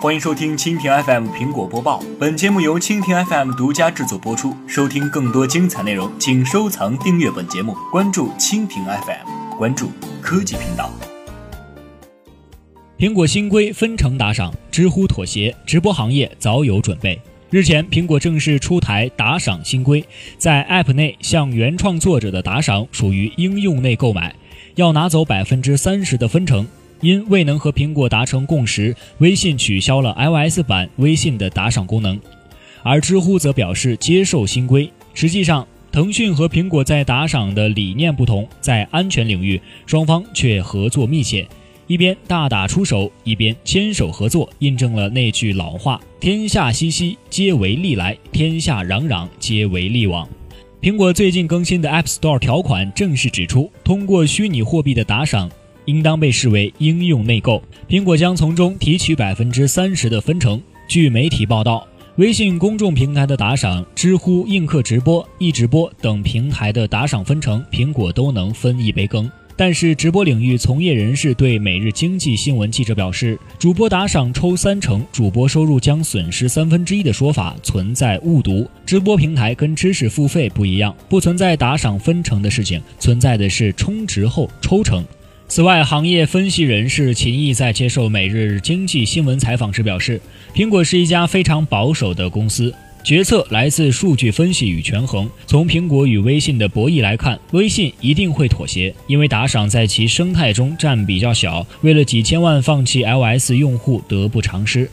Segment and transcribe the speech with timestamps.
[0.00, 2.00] 欢迎收听蜻蜓 FM 苹果播报。
[2.20, 4.54] 本节目由蜻蜓 FM 独家制作播出。
[4.68, 9.90] 收听更多精彩内容，请收藏订阅本节目，关注蜻蜓 FM，关注
[10.22, 10.88] 科技频道。
[12.96, 17.20] 苹果新规分成打赏，知乎妥协，直播行业早有准备。
[17.50, 20.04] 日前，苹果正式出台打赏新规，
[20.38, 24.32] 在 App 内向原创作者的打赏属于应用内购买，
[24.76, 26.64] 要拿走百分之三十的分成。
[27.00, 32.18] 因未能和苹果达成共识，微信取消了 iOS 版微信的打赏功能，
[32.82, 34.90] 而知乎则表示接受新规。
[35.14, 41.46] 实际上，腾讯和苹果在打赏的理念不同，在安全领域，双方却合作密切，
[41.86, 50.28] 一边大打出手，一边牵手合作，印证了那句老话：“天下熙熙，皆为利来；天下攘攘，皆为利往。”
[50.80, 55.50] 苹果最近更新的 App Store 条款正式指出，通过虚拟货币的打赏。
[55.88, 60.60] 应当被视为应用内购，苹果将从中提取百分之三十的分成。
[60.86, 69.30] 据媒体报道，微信公众平台的打赏、知乎映客直播、易直播等平台的打赏分成，苹果都能分一杯羹。
[69.56, 78.68] 但是，直播领域从业人士对每日经济新闻记者表示，主播打赏抽三成，主播收入将损失三分之一的说法存在误读。
[78.84, 85.02] 直播平台跟知识付费不一样，不存在打赏分成的事情，存在的是充值后抽成。
[85.50, 90.20] 此外，行业分析人士秦毅在接受《每日经济新闻》采访时表示，
[90.54, 92.72] 苹果是一家非常保守的公司，
[93.04, 95.28] 决策来自数据分析与权衡。
[95.46, 104.90] 从苹果与微信的博弈来看，微信一定会妥协，因为打赏在其生态中占比较小，为了几千万放弃 iOS 用户得不偿失。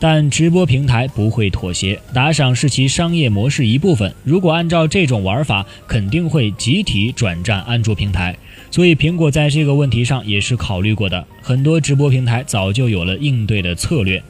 [0.00, 4.14] 但直播平台不会妥协，打赏是其商业模式一部分。
[4.22, 8.34] 如果按照这种玩法，肯定会集体转战安卓平台。
[8.70, 11.26] 所以，苹果在这个问题上也是考虑过的。
[11.42, 14.22] 很多直播平台早就有了应对的策略。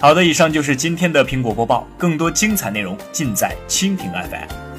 [0.00, 4.69] 好的，以上就是今天的苹果播报，更多精彩内容尽在蜻蜓 FM。